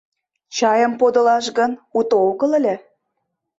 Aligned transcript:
—Чайым 0.55 0.93
подылаш 0.99 1.45
гын, 1.57 1.71
уто 1.97 2.15
огыл 2.29 2.51
ыле... 2.59 2.75